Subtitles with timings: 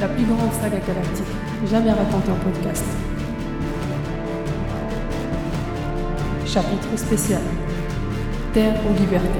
[0.00, 1.24] la plus grande saga galactique
[1.66, 2.84] jamais racontée en podcast.
[6.44, 7.40] Chapitre spécial
[8.52, 9.38] Terre ou liberté.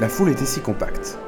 [0.00, 1.18] La foule était si compacte.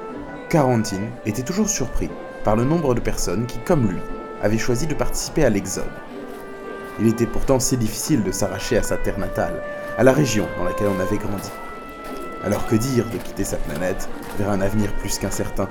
[0.48, 2.09] Quarantine était toujours surpris
[2.45, 4.01] par le nombre de personnes qui, comme lui,
[4.43, 5.85] avaient choisi de participer à l'Exode.
[6.98, 9.62] Il était pourtant si difficile de s'arracher à sa terre natale,
[9.98, 11.51] à la région dans laquelle on avait grandi.
[12.45, 14.09] Alors que dire de quitter sa planète
[14.39, 15.69] vers un avenir plus qu'incertain?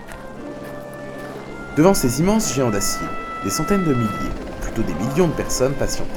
[1.76, 3.08] Devant ces immenses géants d'acier,
[3.44, 6.10] des centaines de milliers, plutôt des millions de personnes patientaient.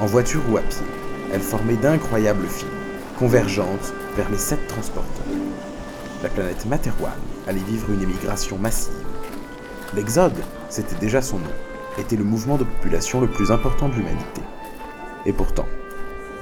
[0.00, 0.86] En voiture ou à pied,
[1.32, 2.68] elles formaient d'incroyables files,
[3.18, 5.26] convergentes vers les sept transporteurs
[6.22, 7.12] la planète Materwan
[7.46, 8.92] allait vivre une émigration massive.
[9.94, 10.36] L'Exode,
[10.68, 11.50] c'était déjà son nom,
[11.98, 14.42] était le mouvement de population le plus important de l'humanité.
[15.24, 15.64] Et pourtant,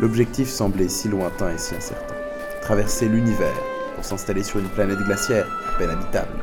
[0.00, 2.14] l'objectif semblait si lointain et si incertain.
[2.62, 3.54] Traverser l'univers
[3.94, 6.40] pour s'installer sur une planète glaciaire, à peine habitable.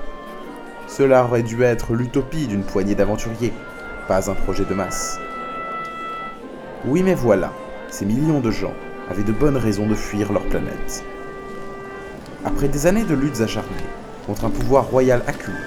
[0.87, 3.51] Cela aurait dû être l'utopie d'une poignée d'aventuriers,
[4.07, 5.19] pas un projet de masse.
[6.85, 7.51] Oui mais voilà,
[7.89, 8.73] ces millions de gens
[9.09, 11.03] avaient de bonnes raisons de fuir leur planète.
[12.45, 13.69] Après des années de luttes acharnées
[14.25, 15.57] contre un pouvoir royal acculé,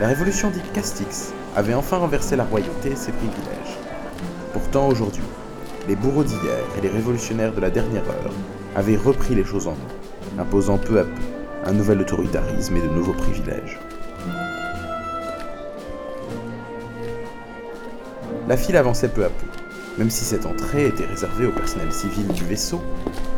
[0.00, 3.78] la révolution dite Castix avait enfin renversé la royauté et ses privilèges.
[4.52, 5.22] Pourtant aujourd'hui,
[5.88, 8.32] les bourreaux d'hier et les révolutionnaires de la dernière heure
[8.74, 11.22] avaient repris les choses en main, imposant peu à peu
[11.64, 13.80] un nouvel autoritarisme et de nouveaux privilèges.
[18.48, 19.46] La file avançait peu à peu.
[19.98, 22.82] Même si cette entrée était réservée au personnel civil du vaisseau,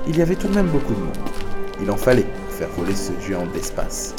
[0.08, 1.16] il y avait tout de même beaucoup de monde.
[1.80, 4.14] Il en fallait faire voler ce géant d'espace.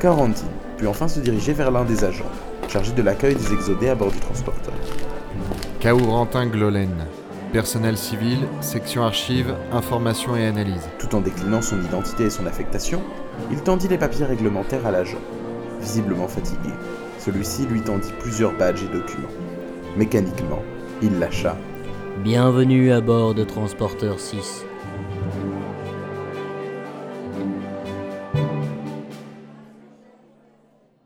[0.00, 0.48] Quarantine
[0.82, 2.30] put enfin se diriger vers l'un des agents,
[2.68, 4.74] chargé de l'accueil des exodés à bord du transporteur.
[5.80, 7.06] Kaurentin Glolen,
[7.52, 10.88] personnel civil, section archives, information et analyse.
[10.98, 13.00] Tout en déclinant son identité et son affectation,
[13.52, 15.20] il tendit les papiers réglementaires à l'agent.
[15.80, 16.70] Visiblement fatigué,
[17.20, 19.28] celui-ci lui tendit plusieurs badges et documents.
[19.96, 20.62] Mécaniquement,
[21.00, 21.56] il lâcha.
[22.24, 24.64] Bienvenue à bord de Transporteur 6.